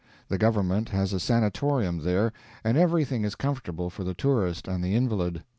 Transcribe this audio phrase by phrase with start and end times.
[0.29, 4.95] The government has a sanitorium there, and everything is comfortable for the tourist and the
[4.95, 5.43] invalid.